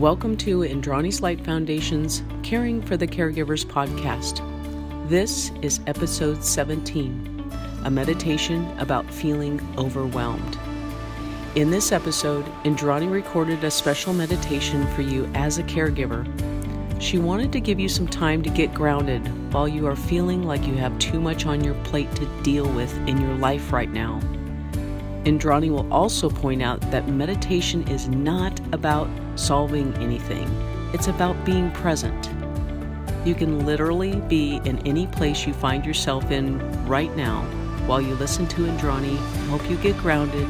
Welcome 0.00 0.38
to 0.38 0.60
Indrani's 0.60 1.20
Light 1.20 1.44
Foundation's 1.44 2.22
Caring 2.42 2.80
for 2.80 2.96
the 2.96 3.06
Caregivers 3.06 3.66
podcast. 3.66 4.40
This 5.10 5.52
is 5.60 5.80
episode 5.86 6.42
17, 6.42 7.52
a 7.84 7.90
meditation 7.90 8.66
about 8.78 9.04
feeling 9.12 9.60
overwhelmed. 9.76 10.58
In 11.54 11.70
this 11.70 11.92
episode, 11.92 12.46
Indrani 12.64 13.12
recorded 13.12 13.62
a 13.62 13.70
special 13.70 14.14
meditation 14.14 14.86
for 14.94 15.02
you 15.02 15.30
as 15.34 15.58
a 15.58 15.64
caregiver. 15.64 16.24
She 16.98 17.18
wanted 17.18 17.52
to 17.52 17.60
give 17.60 17.78
you 17.78 17.90
some 17.90 18.08
time 18.08 18.42
to 18.42 18.48
get 18.48 18.72
grounded 18.72 19.52
while 19.52 19.68
you 19.68 19.86
are 19.86 19.96
feeling 19.96 20.44
like 20.44 20.66
you 20.66 20.76
have 20.76 20.98
too 20.98 21.20
much 21.20 21.44
on 21.44 21.62
your 21.62 21.74
plate 21.84 22.10
to 22.16 22.24
deal 22.42 22.72
with 22.72 22.96
in 23.06 23.20
your 23.20 23.34
life 23.34 23.70
right 23.70 23.90
now. 23.90 24.18
Indrani 25.24 25.68
will 25.68 25.92
also 25.92 26.30
point 26.30 26.62
out 26.62 26.80
that 26.90 27.06
meditation 27.06 27.86
is 27.86 28.08
not 28.08 28.58
about 28.72 29.06
solving 29.36 29.94
anything, 29.94 30.48
it's 30.92 31.08
about 31.08 31.44
being 31.44 31.70
present. 31.72 32.30
You 33.24 33.34
can 33.34 33.66
literally 33.66 34.16
be 34.28 34.56
in 34.64 34.78
any 34.86 35.06
place 35.06 35.46
you 35.46 35.52
find 35.52 35.84
yourself 35.84 36.30
in 36.30 36.58
right 36.86 37.14
now 37.16 37.42
while 37.86 38.00
you 38.00 38.14
listen 38.14 38.46
to 38.48 38.62
Indrani 38.62 39.16
help 39.48 39.68
you 39.68 39.76
get 39.78 39.96
grounded 39.98 40.48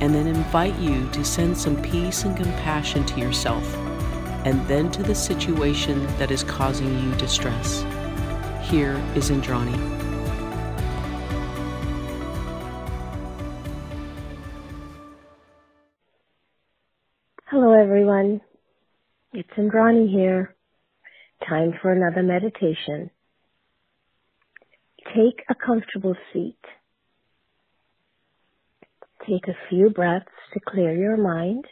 and 0.00 0.14
then 0.14 0.26
invite 0.26 0.76
you 0.78 1.08
to 1.10 1.24
send 1.24 1.56
some 1.56 1.80
peace 1.80 2.24
and 2.24 2.36
compassion 2.36 3.06
to 3.06 3.20
yourself 3.20 3.74
and 4.44 4.66
then 4.66 4.90
to 4.90 5.02
the 5.02 5.14
situation 5.14 6.04
that 6.18 6.30
is 6.30 6.42
causing 6.42 6.98
you 7.02 7.14
distress. 7.16 7.84
Here 8.62 9.00
is 9.14 9.30
Indrani. 9.30 10.01
Everyone. 17.82 18.40
It's 19.32 19.50
Indrani 19.58 20.08
here. 20.08 20.54
Time 21.48 21.72
for 21.82 21.90
another 21.90 22.22
meditation. 22.22 23.10
Take 25.06 25.42
a 25.50 25.56
comfortable 25.56 26.14
seat. 26.32 26.60
Take 29.28 29.48
a 29.48 29.58
few 29.68 29.90
breaths 29.90 30.30
to 30.54 30.60
clear 30.64 30.94
your 30.96 31.16
mind, 31.16 31.64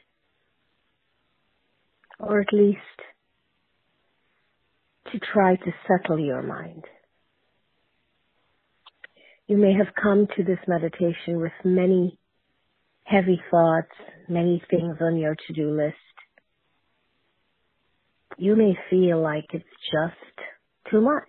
or 2.18 2.40
at 2.40 2.52
least 2.52 2.78
to 5.12 5.20
try 5.32 5.54
to 5.54 5.72
settle 5.86 6.18
your 6.18 6.42
mind. 6.42 6.86
You 9.46 9.58
may 9.58 9.74
have 9.74 9.94
come 9.94 10.26
to 10.36 10.42
this 10.42 10.58
meditation 10.66 11.40
with 11.40 11.52
many 11.64 12.18
heavy 13.10 13.40
thoughts, 13.50 13.92
many 14.28 14.62
things 14.70 14.96
on 15.00 15.18
your 15.18 15.36
to-do 15.46 15.76
list. 15.76 15.96
You 18.38 18.56
may 18.56 18.76
feel 18.90 19.22
like 19.22 19.46
it's 19.52 19.64
just 19.92 20.90
too 20.90 21.00
much. 21.00 21.28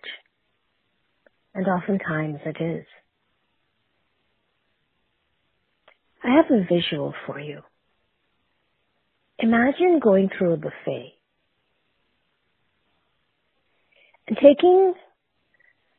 And 1.54 1.66
oftentimes 1.66 2.38
it 2.46 2.62
is. 2.62 2.86
I 6.24 6.36
have 6.36 6.46
a 6.50 6.64
visual 6.72 7.14
for 7.26 7.40
you. 7.40 7.60
Imagine 9.40 10.00
going 10.02 10.30
through 10.38 10.54
a 10.54 10.56
buffet 10.56 11.14
and 14.28 14.36
taking 14.36 14.94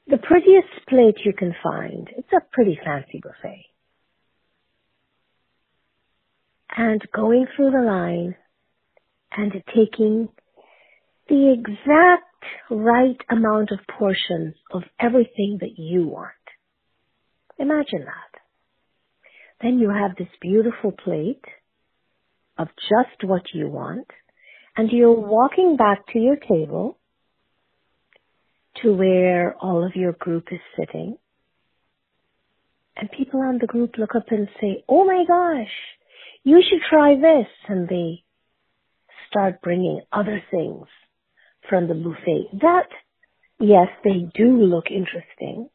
the 0.08 0.18
prettiest 0.18 0.88
plate 0.90 1.18
you 1.25 1.34
can 1.38 1.56
find. 1.64 2.09
It's 2.18 2.34
a 2.34 2.42
pretty 2.53 2.80
fancy 2.84 3.22
buffet 3.23 3.66
and 6.75 7.02
going 7.13 7.45
through 7.55 7.71
the 7.71 7.81
line 7.81 8.35
and 9.35 9.51
taking 9.75 10.29
the 11.29 11.53
exact 11.53 12.23
right 12.69 13.17
amount 13.29 13.72
of 13.72 13.79
portions 13.97 14.56
of 14.72 14.83
everything 15.00 15.57
that 15.62 15.78
you 15.78 16.07
want. 16.07 16.31
Imagine 17.57 18.06
that. 18.06 18.41
Then 19.62 19.79
you 19.79 19.89
have 19.89 20.17
this 20.17 20.28
beautiful 20.41 20.91
plate 20.91 21.45
of 22.57 22.67
just 22.67 23.23
what 23.23 23.44
you 23.53 23.67
want 23.67 24.07
and 24.75 24.91
you're 24.91 25.12
walking 25.12 25.78
back 25.78 26.06
to 26.12 26.19
your 26.19 26.35
table 26.35 26.97
to 28.81 28.94
where 28.94 29.56
all 29.62 29.85
of 29.85 29.95
your 29.95 30.13
group 30.13 30.47
is 30.51 30.59
sitting 30.78 31.17
and 32.95 33.09
people 33.12 33.41
on 33.41 33.57
the 33.59 33.67
group 33.67 33.97
look 33.97 34.16
up 34.16 34.25
and 34.29 34.47
say, 34.59 34.83
Oh 34.88 35.06
my 35.06 35.23
gosh, 35.28 35.72
you 36.44 36.62
should 36.68 36.81
try 36.90 37.16
this. 37.16 37.48
And 37.68 37.88
they 37.88 38.24
start 39.30 39.62
bringing 39.62 40.02
other 40.12 40.42
things 40.52 40.88
from 41.70 41.88
the 41.88 41.96
buffet 41.96 42.59
that, 42.62 42.88
yes, 43.59 43.88
they 44.04 44.28
do 44.36 44.64
look 44.64 44.86
interesting. 44.90 45.70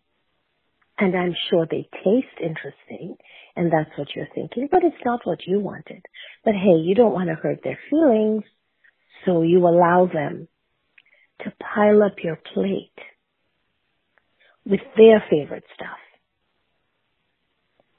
And 0.98 1.16
I'm 1.16 1.34
sure 1.48 1.66
they 1.68 1.88
taste 2.04 2.40
interesting. 2.40 3.16
And 3.56 3.72
that's 3.72 3.96
what 3.96 4.08
you're 4.14 4.28
thinking, 4.34 4.68
but 4.70 4.84
it's 4.84 5.04
not 5.04 5.20
what 5.24 5.40
you 5.46 5.60
wanted. 5.60 6.02
But 6.44 6.54
hey, 6.54 6.80
you 6.82 6.94
don't 6.94 7.12
want 7.12 7.28
to 7.28 7.34
hurt 7.34 7.60
their 7.62 7.78
feelings. 7.90 8.44
So 9.24 9.42
you 9.42 9.66
allow 9.66 10.08
them 10.12 10.48
to 11.44 11.52
pile 11.60 12.02
up 12.02 12.16
your 12.22 12.38
plate 12.54 12.92
with 14.64 14.80
their 14.96 15.24
favorite 15.30 15.64
stuff. 15.74 15.98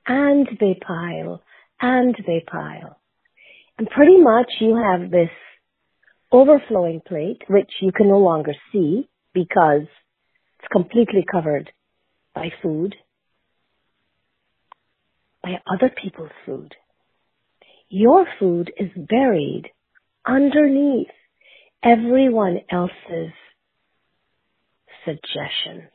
And 0.08 0.48
they 0.60 0.80
pile 0.86 1.44
and 1.82 2.16
they 2.26 2.44
pile. 2.46 3.00
And 3.78 3.90
pretty 3.90 4.18
much 4.18 4.52
you 4.60 4.76
have 4.76 5.10
this 5.10 5.30
overflowing 6.32 7.02
plate, 7.06 7.42
which 7.48 7.72
you 7.82 7.92
can 7.92 8.10
no 8.10 8.18
longer 8.18 8.54
see 8.72 9.10
because 9.34 9.88
it's 10.60 10.68
completely 10.72 11.26
covered 11.32 11.72
by 12.36 12.50
food, 12.62 12.96
by 15.42 15.56
other 15.74 15.92
people's 16.02 16.32
food. 16.46 16.76
Your 17.90 18.26
food 18.40 18.72
is 18.78 18.90
buried 18.96 19.72
underneath 20.26 21.08
everyone 21.84 22.60
else's 22.70 23.34
suggestions. 25.06 25.90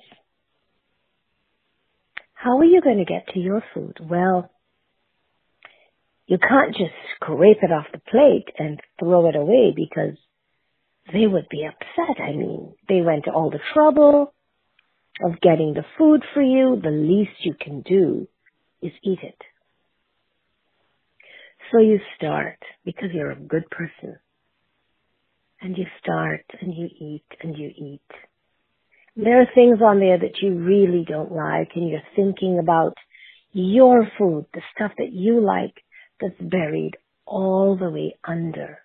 How 2.33 2.59
are 2.59 2.65
you 2.65 2.81
going 2.83 2.99
to 2.99 3.05
get 3.05 3.29
to 3.35 3.39
your 3.39 3.63
food? 3.73 3.99
Well, 4.01 4.51
you 6.27 6.39
can't 6.39 6.75
just 6.75 6.95
scrape 7.17 7.59
it 7.63 7.71
off 7.73 7.87
the 7.93 7.99
plate 7.99 8.49
and 8.59 8.81
throw 8.99 9.29
it 9.29 9.37
away 9.37 9.73
because 9.75 10.17
they 11.13 11.27
would 11.27 11.49
be 11.51 11.67
upset. 11.67 12.23
I 12.23 12.33
mean, 12.33 12.75
they 12.89 13.03
went 13.03 13.25
to 13.25 13.31
all 13.31 13.51
the 13.51 13.61
trouble 13.75 14.33
of 15.23 15.41
getting 15.41 15.75
the 15.75 15.85
food 15.99 16.23
for 16.33 16.43
you. 16.43 16.81
The 16.83 16.91
least 16.91 17.45
you 17.45 17.55
can 17.59 17.83
do 17.83 18.27
is 18.81 18.93
eat 19.03 19.19
it. 19.23 19.39
So 21.71 21.79
you 21.79 22.01
start 22.17 22.59
because 22.85 23.11
you're 23.13 23.31
a 23.31 23.37
good 23.37 23.69
person. 23.71 24.17
And 25.61 25.77
you 25.77 25.87
start 26.03 26.45
and 26.61 26.75
you 26.75 26.87
eat 26.87 27.25
and 27.43 27.57
you 27.57 27.69
eat. 27.69 28.03
There 29.17 29.41
are 29.41 29.47
things 29.55 29.79
on 29.83 30.01
there 30.01 30.19
that 30.19 30.43
you 30.43 30.55
really 30.55 31.05
don't 31.09 31.33
like 31.33 31.71
and 31.75 31.89
you're 31.89 32.01
thinking 32.17 32.59
about 32.59 32.95
your 33.53 34.09
food, 34.19 34.47
the 34.53 34.61
stuff 34.75 34.93
that 34.99 35.13
you 35.13 35.41
like 35.41 35.84
that's 36.21 36.41
buried 36.41 36.97
all 37.27 37.77
the 37.77 37.91
way 37.91 38.17
under 38.27 38.79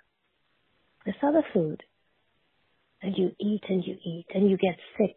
this 1.06 1.16
other 1.23 1.44
food. 1.53 1.84
And 3.01 3.16
you 3.17 3.31
eat 3.40 3.62
and 3.69 3.84
you 3.85 3.95
eat 4.06 4.25
and 4.34 4.50
you 4.50 4.57
get 4.57 4.75
sick 4.97 5.16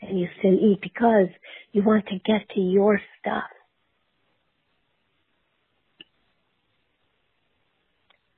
and 0.00 0.18
you 0.18 0.28
still 0.38 0.54
eat 0.54 0.80
because 0.82 1.28
you 1.72 1.82
want 1.82 2.06
to 2.06 2.14
get 2.14 2.48
to 2.54 2.60
your 2.60 3.00
stuff. 3.20 3.44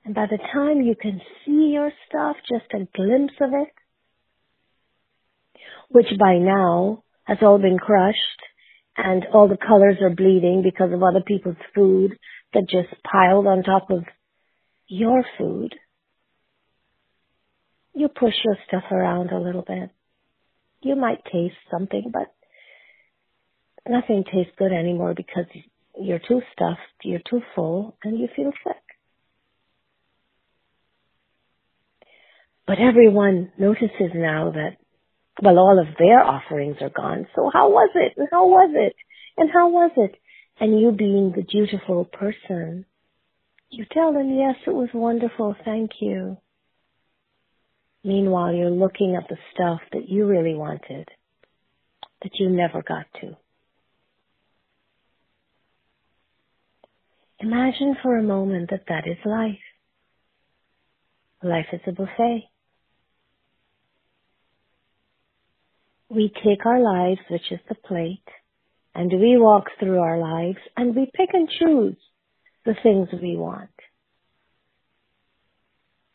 And 0.04 0.14
by 0.14 0.26
the 0.30 0.38
time 0.52 0.82
you 0.82 0.94
can 1.00 1.20
see 1.44 1.70
your 1.72 1.90
stuff, 2.08 2.36
just 2.50 2.72
a 2.74 2.86
glimpse 2.94 3.34
of 3.40 3.50
it, 3.54 3.72
which 5.88 6.08
by 6.20 6.36
now 6.36 7.04
has 7.24 7.38
all 7.40 7.58
been 7.58 7.78
crushed 7.78 8.18
and 8.96 9.24
all 9.32 9.48
the 9.48 9.56
colors 9.56 9.96
are 10.02 10.14
bleeding 10.14 10.62
because 10.62 10.92
of 10.92 11.02
other 11.02 11.22
people's 11.26 11.56
food 11.74 12.12
that 12.54 12.68
just 12.68 13.02
piled 13.04 13.46
on 13.46 13.62
top 13.62 13.90
of 13.90 14.04
your 14.88 15.24
food, 15.38 15.74
you 17.94 18.08
push 18.08 18.34
your 18.44 18.56
stuff 18.68 18.84
around 18.92 19.30
a 19.30 19.40
little 19.40 19.64
bit. 19.66 19.90
You 20.82 20.96
might 20.96 21.24
taste 21.32 21.56
something, 21.70 22.10
but 22.12 22.34
nothing 23.88 24.24
tastes 24.24 24.52
good 24.58 24.72
anymore 24.72 25.14
because 25.16 25.46
you're 26.00 26.20
too 26.20 26.42
stuffed, 26.54 26.80
you're 27.04 27.22
too 27.30 27.42
full, 27.54 27.96
and 28.04 28.18
you 28.18 28.28
feel 28.36 28.52
sick. 28.64 28.76
But 32.66 32.78
everyone 32.80 33.52
notices 33.58 34.12
now 34.14 34.52
that, 34.52 34.76
well, 35.42 35.58
all 35.58 35.80
of 35.80 35.88
their 35.98 36.20
offerings 36.22 36.76
are 36.80 36.90
gone. 36.90 37.26
So 37.36 37.50
how 37.52 37.70
was 37.70 37.90
it? 37.94 38.14
And 38.16 38.28
how 38.32 38.46
was 38.48 38.70
it? 38.74 38.94
And 39.38 39.50
how 39.52 39.70
was 39.70 39.92
it? 39.96 40.16
And 40.60 40.80
you 40.80 40.92
being 40.92 41.32
the 41.34 41.42
dutiful 41.42 42.04
person, 42.04 42.86
you 43.70 43.84
tell 43.92 44.12
them, 44.12 44.34
yes, 44.34 44.56
it 44.66 44.74
was 44.74 44.88
wonderful, 44.94 45.56
thank 45.64 45.90
you. 46.00 46.36
Meanwhile, 48.04 48.54
you're 48.54 48.70
looking 48.70 49.16
at 49.16 49.28
the 49.28 49.36
stuff 49.52 49.80
that 49.92 50.08
you 50.08 50.26
really 50.26 50.54
wanted, 50.54 51.08
that 52.22 52.32
you 52.38 52.50
never 52.50 52.82
got 52.82 53.06
to. 53.20 53.36
Imagine 57.40 57.96
for 58.02 58.16
a 58.16 58.22
moment 58.22 58.70
that 58.70 58.84
that 58.88 59.06
is 59.06 59.18
life. 59.24 59.58
Life 61.42 61.66
is 61.72 61.80
a 61.86 61.92
buffet. 61.92 62.48
We 66.08 66.32
take 66.44 66.64
our 66.64 66.80
lives, 66.80 67.20
which 67.28 67.50
is 67.50 67.60
the 67.68 67.74
plate, 67.74 68.28
and 68.94 69.10
we 69.10 69.36
walk 69.36 69.66
through 69.78 69.98
our 69.98 70.18
lives 70.18 70.58
and 70.76 70.94
we 70.94 71.10
pick 71.14 71.30
and 71.32 71.48
choose 71.48 71.96
the 72.64 72.74
things 72.82 73.08
we 73.12 73.36
want. 73.36 73.70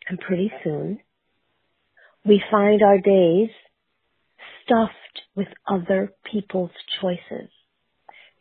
And 0.08 0.20
pretty 0.20 0.52
soon, 0.64 1.00
we 2.26 2.42
find 2.50 2.82
our 2.82 2.98
days 2.98 3.50
stuffed 4.64 4.94
with 5.36 5.48
other 5.68 6.14
people's 6.32 6.72
choices. 7.02 7.50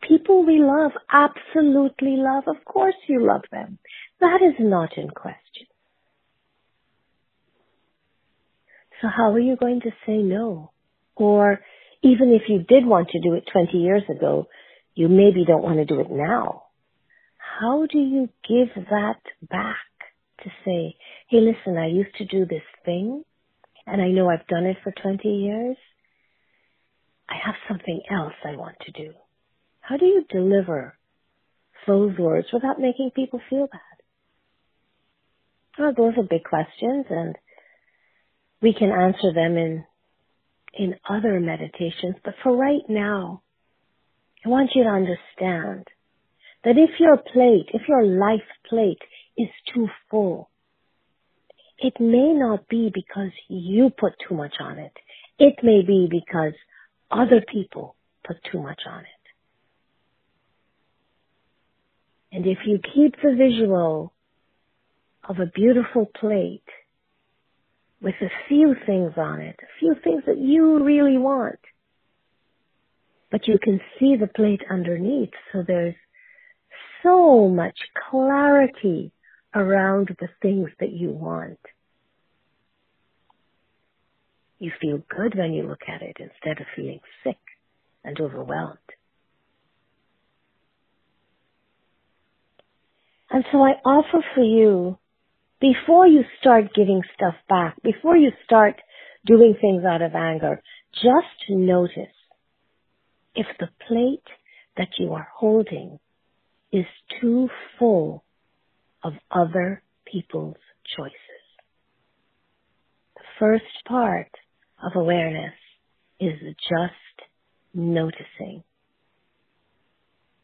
People 0.06 0.46
we 0.46 0.60
love, 0.60 0.92
absolutely 1.10 2.16
love, 2.16 2.44
of 2.46 2.64
course 2.64 2.94
you 3.08 3.26
love 3.26 3.42
them. 3.50 3.78
That 4.20 4.40
is 4.42 4.54
not 4.60 4.96
in 4.96 5.10
question. 5.10 5.66
So 9.00 9.08
how 9.14 9.32
are 9.32 9.40
you 9.40 9.56
going 9.56 9.80
to 9.82 9.90
say 10.06 10.16
no? 10.16 10.72
Or 11.16 11.60
even 12.02 12.32
if 12.32 12.42
you 12.48 12.58
did 12.58 12.86
want 12.86 13.08
to 13.10 13.20
do 13.20 13.34
it 13.34 13.44
20 13.52 13.76
years 13.76 14.02
ago, 14.08 14.46
you 14.94 15.08
maybe 15.08 15.44
don't 15.44 15.62
want 15.62 15.78
to 15.78 15.84
do 15.84 16.00
it 16.00 16.10
now. 16.10 16.64
How 17.38 17.86
do 17.90 17.98
you 17.98 18.28
give 18.48 18.68
that 18.90 19.20
back 19.48 19.76
to 20.44 20.50
say, 20.64 20.96
hey, 21.28 21.40
listen, 21.40 21.76
I 21.76 21.88
used 21.88 22.14
to 22.18 22.24
do 22.24 22.46
this 22.46 22.62
thing 22.84 23.24
and 23.86 24.00
I 24.00 24.08
know 24.08 24.28
I've 24.28 24.46
done 24.46 24.66
it 24.66 24.76
for 24.84 24.92
20 25.02 25.28
years. 25.28 25.76
I 27.28 27.34
have 27.44 27.54
something 27.68 28.00
else 28.10 28.34
I 28.44 28.56
want 28.56 28.76
to 28.86 28.92
do. 28.92 29.12
How 29.80 29.96
do 29.96 30.06
you 30.06 30.24
deliver 30.30 30.96
those 31.86 32.16
words 32.18 32.48
without 32.52 32.78
making 32.78 33.10
people 33.14 33.40
feel 33.50 33.66
bad? 33.66 33.80
Well, 35.78 35.92
those 35.96 36.14
are 36.18 36.22
big 36.22 36.44
questions 36.44 37.06
and 37.10 37.36
we 38.60 38.74
can 38.74 38.90
answer 38.90 39.32
them 39.34 39.56
in 39.56 39.84
in 40.78 40.94
other 41.08 41.40
meditations, 41.40 42.16
but 42.24 42.34
for 42.42 42.56
right 42.56 42.88
now, 42.88 43.42
I 44.44 44.48
want 44.48 44.70
you 44.74 44.84
to 44.84 44.90
understand 44.90 45.86
that 46.64 46.78
if 46.78 47.00
your 47.00 47.16
plate, 47.16 47.66
if 47.74 47.82
your 47.88 48.04
life 48.04 48.46
plate 48.68 49.02
is 49.36 49.48
too 49.74 49.88
full, 50.10 50.50
it 51.78 51.94
may 52.00 52.32
not 52.32 52.68
be 52.68 52.90
because 52.92 53.30
you 53.48 53.90
put 53.90 54.12
too 54.28 54.34
much 54.34 54.54
on 54.60 54.78
it. 54.78 54.92
It 55.38 55.54
may 55.62 55.82
be 55.82 56.08
because 56.10 56.54
other 57.10 57.42
people 57.52 57.96
put 58.26 58.36
too 58.50 58.60
much 58.60 58.80
on 58.88 59.00
it. 59.00 59.06
And 62.32 62.46
if 62.46 62.58
you 62.66 62.78
keep 62.94 63.14
the 63.22 63.34
visual 63.36 64.12
of 65.28 65.38
a 65.38 65.46
beautiful 65.46 66.06
plate 66.20 66.62
with 68.00 68.14
a 68.20 68.30
few 68.48 68.74
things 68.86 69.12
on 69.16 69.40
it, 69.40 69.56
a 69.62 69.78
few 69.80 69.94
things 70.02 70.22
that 70.26 70.38
you 70.38 70.84
really 70.84 71.18
want. 71.18 71.58
But 73.30 73.46
you 73.46 73.58
can 73.62 73.80
see 73.98 74.16
the 74.16 74.28
plate 74.28 74.62
underneath, 74.70 75.32
so 75.52 75.62
there's 75.66 75.94
so 77.02 77.48
much 77.48 77.76
clarity 78.10 79.12
around 79.54 80.16
the 80.20 80.28
things 80.40 80.70
that 80.80 80.92
you 80.92 81.10
want. 81.10 81.58
You 84.58 84.72
feel 84.80 85.02
good 85.08 85.36
when 85.36 85.52
you 85.52 85.64
look 85.68 85.82
at 85.86 86.02
it 86.02 86.16
instead 86.18 86.60
of 86.60 86.66
feeling 86.74 87.00
sick 87.24 87.38
and 88.04 88.18
overwhelmed. 88.20 88.78
And 93.30 93.44
so 93.52 93.62
I 93.62 93.72
offer 93.84 94.24
for 94.34 94.42
you 94.42 94.98
before 95.60 96.06
you 96.06 96.22
start 96.40 96.74
giving 96.74 97.02
stuff 97.14 97.34
back, 97.48 97.82
before 97.82 98.16
you 98.16 98.30
start 98.44 98.76
doing 99.26 99.56
things 99.60 99.84
out 99.84 100.02
of 100.02 100.14
anger, 100.14 100.62
just 100.94 101.48
notice 101.48 102.14
if 103.34 103.46
the 103.58 103.68
plate 103.86 104.22
that 104.76 104.88
you 104.98 105.12
are 105.12 105.28
holding 105.34 105.98
is 106.72 106.86
too 107.20 107.48
full 107.78 108.24
of 109.02 109.14
other 109.30 109.82
people's 110.06 110.56
choices. 110.96 111.12
The 113.16 113.22
first 113.38 113.64
part 113.86 114.30
of 114.82 114.92
awareness 114.94 115.54
is 116.20 116.38
just 116.40 117.28
noticing. 117.74 118.62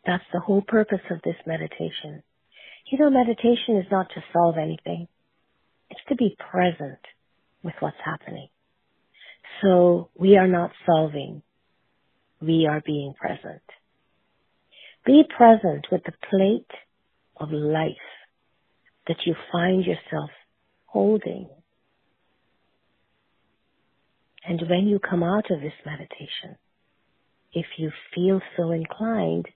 That's 0.06 0.24
the 0.32 0.40
whole 0.40 0.62
purpose 0.62 1.00
of 1.10 1.20
this 1.24 1.36
meditation 1.46 2.22
you 2.86 2.98
know, 2.98 3.10
meditation 3.10 3.78
is 3.78 3.86
not 3.90 4.08
to 4.14 4.22
solve 4.32 4.56
anything. 4.58 5.08
It's 5.90 6.00
to 6.08 6.16
be 6.16 6.36
present 6.50 7.00
with 7.62 7.74
what's 7.80 7.96
happening. 8.04 8.48
So 9.62 10.10
we 10.14 10.36
are 10.36 10.48
not 10.48 10.70
solving. 10.86 11.42
We 12.40 12.66
are 12.70 12.82
being 12.84 13.14
present. 13.18 13.62
Be 15.06 15.22
present 15.36 15.86
with 15.90 16.02
the 16.04 16.12
plate 16.30 16.70
of 17.36 17.50
life 17.52 17.92
that 19.06 19.18
you 19.26 19.34
find 19.52 19.84
yourself 19.84 20.30
holding. 20.86 21.48
And 24.46 24.60
when 24.68 24.86
you 24.86 24.98
come 24.98 25.22
out 25.22 25.50
of 25.50 25.60
this 25.60 25.72
meditation, 25.86 26.56
if 27.52 27.66
you 27.78 27.90
feel 28.14 28.40
so 28.56 28.72
inclined, 28.72 29.46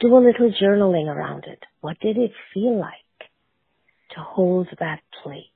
do 0.00 0.16
a 0.16 0.18
little 0.18 0.52
journaling 0.60 1.06
around 1.06 1.44
it. 1.46 1.62
What 1.80 1.98
did 2.00 2.16
it 2.16 2.32
feel 2.52 2.78
like 2.78 2.92
to 4.14 4.20
hold 4.20 4.68
that 4.78 5.00
plate? 5.22 5.46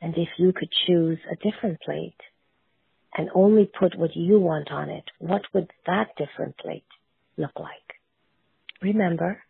And 0.00 0.14
if 0.16 0.28
you 0.38 0.52
could 0.52 0.70
choose 0.86 1.18
a 1.30 1.36
different 1.36 1.80
plate 1.80 2.20
and 3.16 3.30
only 3.34 3.66
put 3.78 3.98
what 3.98 4.14
you 4.14 4.38
want 4.38 4.70
on 4.70 4.90
it, 4.90 5.04
what 5.18 5.42
would 5.52 5.70
that 5.86 6.08
different 6.16 6.56
plate 6.58 6.84
look 7.36 7.58
like? 7.58 7.72
Remember, 8.80 9.42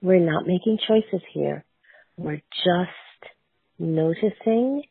we're 0.00 0.20
not 0.20 0.46
making 0.46 0.78
choices 0.86 1.22
here. 1.32 1.64
We're 2.16 2.42
just 2.64 3.32
noticing 3.78 4.84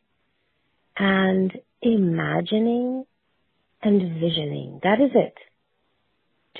and 0.96 1.52
imagining 1.80 3.04
and 3.82 4.20
visioning. 4.20 4.80
That 4.82 5.00
is 5.00 5.12
it. 5.14 5.34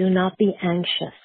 Do 0.01 0.09
not 0.09 0.39
be 0.39 0.55
anxious 0.63 1.19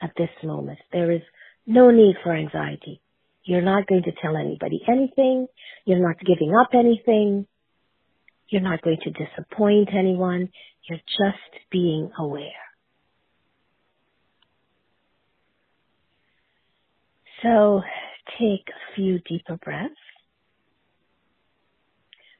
at 0.00 0.12
this 0.16 0.30
moment. 0.44 0.78
There 0.92 1.10
is 1.10 1.22
no 1.66 1.90
need 1.90 2.14
for 2.22 2.32
anxiety. 2.32 3.00
You're 3.42 3.62
not 3.62 3.88
going 3.88 4.04
to 4.04 4.12
tell 4.22 4.36
anybody 4.36 4.80
anything. 4.88 5.48
You're 5.84 5.98
not 5.98 6.20
giving 6.20 6.54
up 6.54 6.68
anything. 6.72 7.48
You're 8.48 8.62
not 8.62 8.82
going 8.82 8.98
to 9.02 9.10
disappoint 9.10 9.88
anyone. 9.92 10.50
You're 10.88 10.98
just 10.98 11.64
being 11.72 12.12
aware. 12.16 12.62
So 17.42 17.82
take 18.38 18.68
a 18.68 18.94
few 18.94 19.18
deeper 19.18 19.56
breaths. 19.56 19.94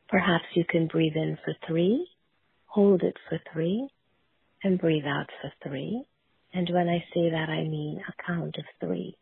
Perhaps 0.08 0.44
you 0.54 0.64
can 0.64 0.86
breathe 0.86 1.16
in 1.16 1.38
for 1.44 1.54
three, 1.66 2.06
hold 2.66 3.02
it 3.02 3.16
for 3.28 3.40
three, 3.52 3.88
and 4.62 4.78
breathe 4.78 5.06
out 5.06 5.28
for 5.40 5.52
three. 5.62 6.04
And 6.52 6.68
when 6.70 6.88
I 6.88 7.04
say 7.14 7.30
that, 7.30 7.48
I 7.48 7.62
mean 7.62 8.00
a 8.06 8.22
count 8.26 8.56
of 8.58 8.64
three. 8.80 9.16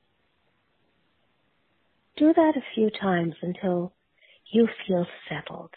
Do 2.16 2.32
that 2.34 2.54
a 2.56 2.74
few 2.74 2.90
times 2.90 3.34
until 3.42 3.92
you 4.50 4.66
feel 4.86 5.06
settled. 5.28 5.70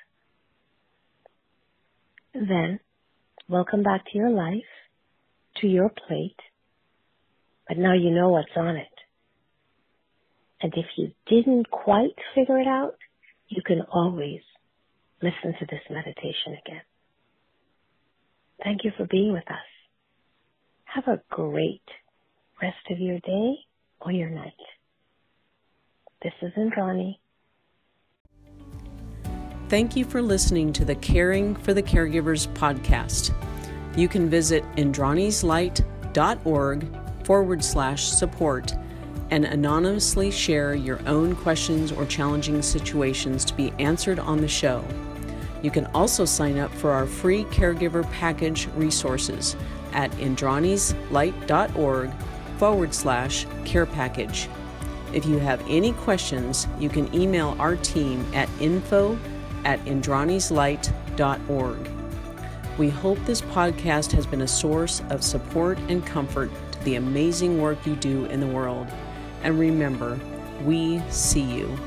Then, 2.33 2.79
welcome 3.47 3.83
back 3.83 4.05
to 4.05 4.17
your 4.17 4.29
life, 4.29 4.63
to 5.57 5.67
your 5.67 5.89
plate, 5.89 6.39
but 7.67 7.77
now 7.77 7.93
you 7.93 8.09
know 8.09 8.29
what's 8.29 8.55
on 8.55 8.77
it. 8.77 8.87
And 10.61 10.73
if 10.75 10.85
you 10.97 11.11
didn't 11.27 11.69
quite 11.69 12.15
figure 12.33 12.59
it 12.59 12.67
out, 12.67 12.95
you 13.47 13.61
can 13.65 13.81
always 13.91 14.41
listen 15.21 15.53
to 15.59 15.65
this 15.65 15.81
meditation 15.89 16.57
again. 16.65 16.81
Thank 18.63 18.83
you 18.83 18.91
for 18.95 19.05
being 19.05 19.33
with 19.33 19.49
us. 19.49 19.57
Have 20.85 21.07
a 21.07 21.19
great 21.29 21.81
rest 22.61 22.77
of 22.89 22.99
your 22.99 23.19
day 23.19 23.55
or 24.01 24.11
your 24.11 24.29
night. 24.29 24.53
This 26.21 26.33
is 26.41 26.51
Indrani. 26.53 27.17
Thank 29.69 29.95
you 29.95 30.05
for 30.05 30.21
listening 30.21 30.71
to 30.73 30.85
the 30.85 30.93
Caring 30.95 31.55
for 31.55 31.73
the 31.73 31.81
Caregivers 31.81 32.47
podcast. 32.53 33.33
You 33.97 34.07
can 34.07 34.29
visit 34.29 34.63
indranislight.org 34.75 37.25
forward 37.25 37.63
slash 37.63 38.03
support 38.03 38.75
and 39.31 39.45
anonymously 39.45 40.29
share 40.29 40.75
your 40.75 40.99
own 41.07 41.35
questions 41.37 41.91
or 41.93 42.05
challenging 42.05 42.61
situations 42.61 43.45
to 43.45 43.55
be 43.55 43.73
answered 43.79 44.19
on 44.19 44.41
the 44.41 44.47
show. 44.47 44.85
You 45.61 45.71
can 45.71 45.85
also 45.87 46.23
sign 46.25 46.57
up 46.57 46.71
for 46.71 46.91
our 46.91 47.05
free 47.05 47.43
caregiver 47.45 48.09
package 48.11 48.67
resources 48.75 49.55
at 49.93 50.11
indranislight.org 50.11 52.11
forward 52.57 52.93
slash 52.93 53.47
care 53.65 53.85
package. 53.85 54.47
If 55.13 55.25
you 55.25 55.39
have 55.39 55.61
any 55.67 55.91
questions, 55.93 56.67
you 56.79 56.89
can 56.89 57.13
email 57.13 57.55
our 57.59 57.75
team 57.75 58.25
at 58.33 58.49
info 58.59 59.19
at 59.65 59.83
indranislight.org. 59.85 61.89
We 62.77 62.89
hope 62.89 63.19
this 63.25 63.41
podcast 63.41 64.11
has 64.13 64.25
been 64.25 64.41
a 64.41 64.47
source 64.47 65.01
of 65.09 65.23
support 65.23 65.77
and 65.89 66.05
comfort 66.05 66.49
to 66.71 66.83
the 66.83 66.95
amazing 66.95 67.61
work 67.61 67.85
you 67.85 67.95
do 67.95 68.25
in 68.25 68.39
the 68.39 68.47
world. 68.47 68.87
And 69.43 69.59
remember, 69.59 70.19
we 70.63 71.01
see 71.09 71.41
you. 71.41 71.77